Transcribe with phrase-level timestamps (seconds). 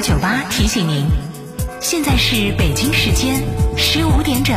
[0.00, 1.06] 酒吧提醒您，
[1.78, 3.42] 现在是北京时间
[3.76, 4.56] 十五点整。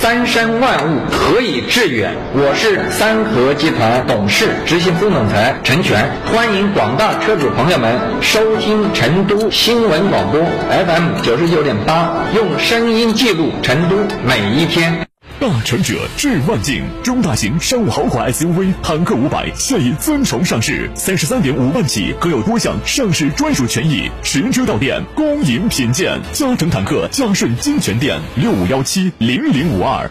[0.00, 2.14] 三山万物何以致远？
[2.34, 15.06] 我是三和集团董事、执行副总裁陈全，欢迎广大车主朋友们收听成都新闻广播 FM 九十九点八，用声音记录成都每一天。
[15.38, 26.18] 大成者致万境，中大型商务豪华 SUV 坦克五百现已尊崇上市，三十三点五万起，可有多项上市专属权益，实车到店，恭迎品鉴。
[26.32, 30.10] 嘉诚坦克嘉顺金泉店六五幺七零零五二。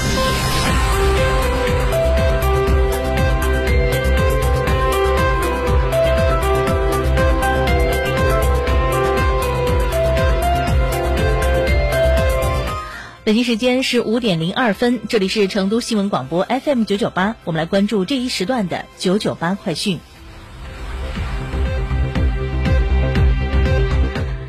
[13.31, 19.99] 北京时间是五点零二分，这里是成都新闻广播 FM 九九八，我们来关注这一时段的九九八快讯。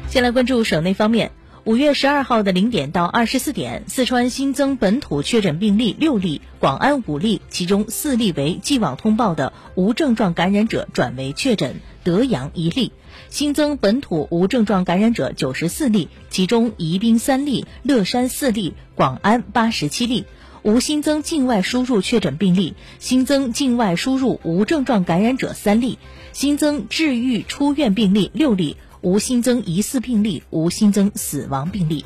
[0.09, 1.31] 先来关注省内方面，
[1.63, 12.91] 五月十二号的零点到二十四点，四川新增本土确诊病例六例，广安五例，其中四例为既往通报的无症状感染者转为确诊，德阳一例。
[13.33, 20.27] 新增本土无症状感染者九十四例，其中宜宾三例，乐山四例，广安八十七例。
[20.63, 25.99] 无新增境外输入确诊病例，新增境外输入无症状感染者三例，
[26.35, 32.05] 新增治愈出院病例六例，无新增疑似病例，无新增死亡病例。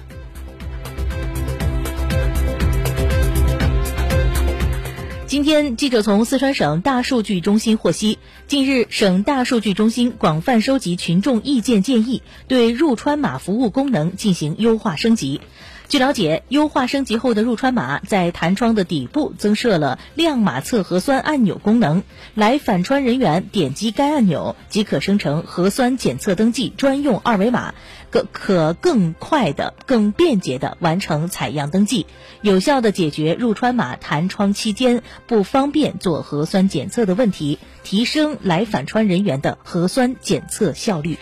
[5.37, 15.43] 今天，记者从四川省大数据中心获悉，近日，省大数据中心广泛收集群众意见建议，对入川码服务功能进行优化升级。
[15.89, 22.03] 据了解，优化升级后的入川码在弹窗的底部增设了亮码测核酸按钮功能，
[22.35, 27.73] 来返川人员点击该按钮即可生成核酸检测登记专用二维码，
[28.11, 32.07] 可可更快的、更便捷的完成采样登记，
[32.43, 41.17] 有效的解决入川码弹窗期间不方便做核酸检测的问题，提升来返川人员的核酸检测效率。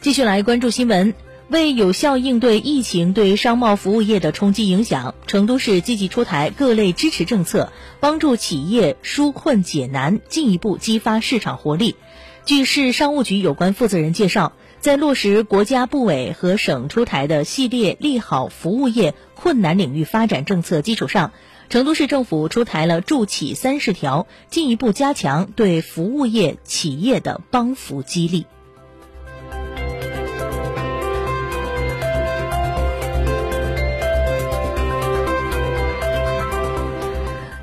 [0.00, 1.12] 继续来关注新闻。
[1.48, 11.96] 为有效应对疫情对商贸服务业的冲击影响，成都市积极出台各类支持政策，帮助企业纾困解难，进一步激发市场活力。
[12.44, 21.32] 据市商务局有关负责人介绍，在落实国家部委和省出台的系列利好服务业困难领域发展政策基础上，
[21.70, 28.46] 成都市政府出台了助企三十条，进一步加强对服务业企业的帮扶激励。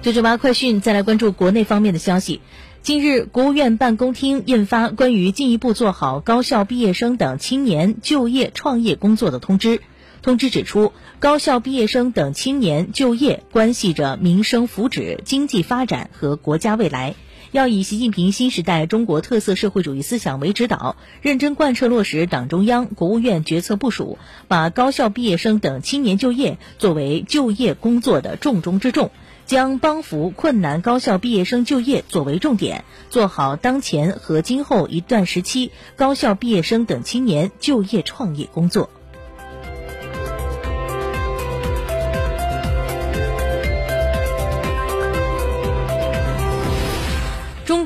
[0.06, 2.40] 九九八快讯，再来关注国内方面的消息。
[2.84, 9.82] 近日，国务院办公厅印发关于进一步做好高校毕业生等青年就业创业工作的通知。
[10.22, 17.16] 通知指出，高校毕业生等青年就业关系着民生福祉、经济发展和国家未来，
[17.52, 29.10] 要以习近平新时代中国特色社会主义思想为指导，认真贯彻落实党中央、国务院决策部署，把高校毕业生等青年就业作为就业工作的重中之重。
[29.46, 38.90] 将帮扶困难高校毕业生就业作为重点，做好当前和今后一段时期高校毕业生等青年就业创业工作。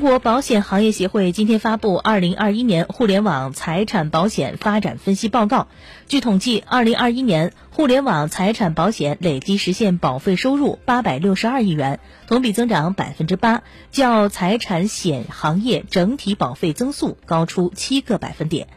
[0.00, 5.58] 中国保险行业协会今天发布《二零二一年互联网财产保险发展分析报告》。
[6.08, 18.68] 据统计，二零二一年互联网财产保险累计实现保费收入八百六十二亿元，同比增长百分之八，较财产险行业整体保费增速高出七个百分点。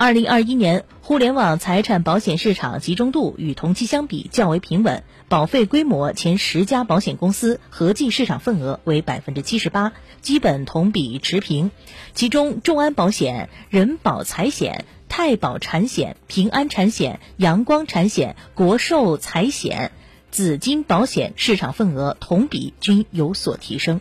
[0.00, 11.72] 二零二一年，互联网财产保险市场集中度与同期相比较为平稳，保费规模前十家保险公司合计市场份额为百分之七十八，基本同比持平。
[12.14, 19.90] 其中，众安保险、人保财险、太保产险、平安产险、阳光产险、国寿财险、
[20.30, 24.00] 紫金保险市场份额同比均有所提升。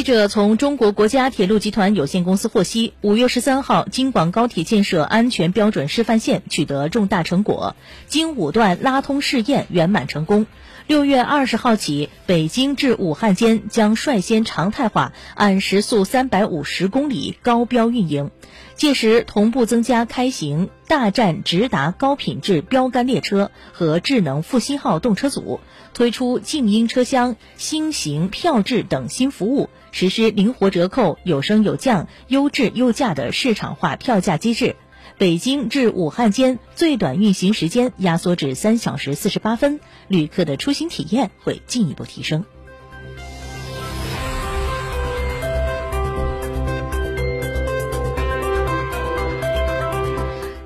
[0.00, 7.76] 记者从中国国家铁路集团有限公司获悉，五月十三号，京广高铁建设安全标准示范线取得重大成果，
[8.06, 10.46] 经五段拉通试验圆满成功。
[10.86, 18.30] 六月二十号起，北京至武汉间将率先常态化按时速三百五十公里高标运营，
[18.80, 25.60] 届时同步增加开行大站直达高品质标杆列车和智能复兴号动车组，
[25.92, 34.76] 推出静音车厢、新型票制等新服务，实施灵活折扣、有升有降、优质优价的市场化票价机制。
[35.18, 39.78] 北京至武汉间最短运行时间压缩至三小时四十八分，
[40.08, 42.46] 旅客的出行体验会进一步提升。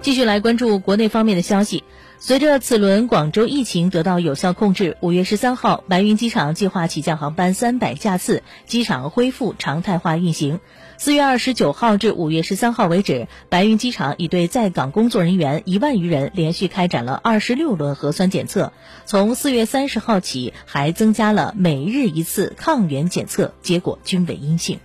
[0.05, 1.83] 继续来关注国内方面的消息。
[2.19, 10.61] 随着此轮广州疫情得到有效控制，五月十三号，白云机场计划起降航班三百架次，机场恢复常态化运行。
[10.99, 18.75] 四月二十九号至五月十三号为止，白云机场已对在岗工作人员一万余人连续开展了二十六轮核酸检测。
[19.07, 24.81] 从四月三十号起，还增加了每日一次抗原检测，结果均为阴性。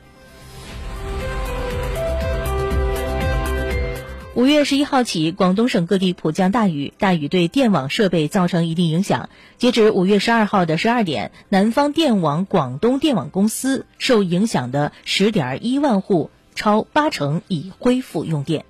[4.35, 9.29] 五月十一号起，广东省各地普降大雨，大雨对电网设备造成一定影响。
[9.57, 18.65] 截止五月十二号的十二点，南方电网广东电网公司受影响的十点一万户，超八成已恢复用电。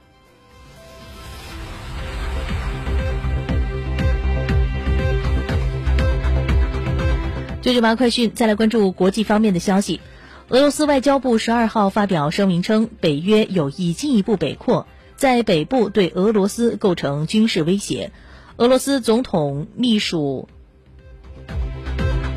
[7.62, 10.00] 九九八快讯，再来关注国际方面的消息。
[10.48, 14.88] 俄罗斯外交部十二号发表声明称，北约有意进一步北扩。
[15.20, 18.14] 在北部对俄罗斯构成军事威胁，
[18.56, 20.48] 俄罗斯总统秘书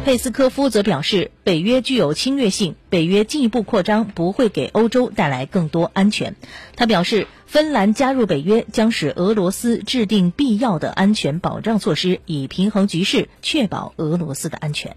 [0.04, 6.34] 佩斯科夫则表示，北约具有侵略性，北约进一步扩张不会给欧洲带来更多安全。
[6.74, 14.96] 他表示，芬兰加入北约将使俄罗斯制定必要的安全保障措施，以平衡局势，确保俄罗斯的安全。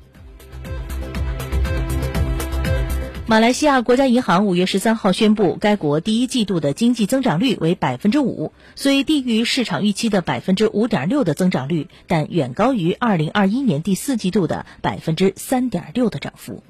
[3.27, 16.61] 马来西亚国家银行五月十三号宣布，该国第一季度的经济增长率为百分之五，虽低于市场预期的百分之五点六的增长率，但远高于二零二一年第四季度的百分之三点六的涨幅。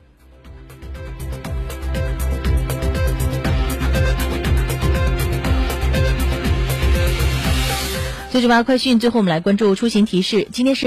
[8.32, 10.84] 九九八快讯，最后我们来关注出行提示，今天是。